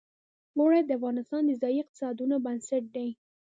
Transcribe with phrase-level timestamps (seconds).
[0.57, 3.09] اوړي د افغانستان د ځایي اقتصادونو بنسټ دی.